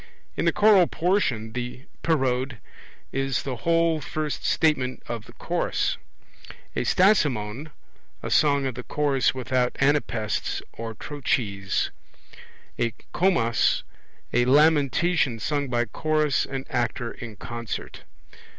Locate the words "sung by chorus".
15.37-16.47